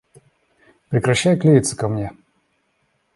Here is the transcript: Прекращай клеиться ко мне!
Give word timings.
Прекращай 0.89 1.37
клеиться 1.39 1.75
ко 1.77 1.87
мне! 1.87 2.11